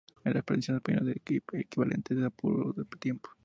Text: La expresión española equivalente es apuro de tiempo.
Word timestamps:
La 0.23 0.31
expresión 0.31 0.77
española 0.77 1.13
equivalente 1.53 2.15
es 2.15 2.23
apuro 2.23 2.73
de 2.73 2.85
tiempo. 2.97 3.29